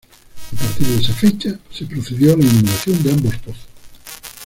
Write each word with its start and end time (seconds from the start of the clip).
A 0.33 0.55
partir 0.55 0.87
de 0.87 0.99
esa 0.99 1.13
fecha 1.13 1.59
se 1.69 1.85
procedió 1.85 2.33
a 2.33 2.37
la 2.37 2.41
inundación 2.43 3.03
de 3.03 3.11
ambos 3.11 3.37
pozos. 3.37 3.67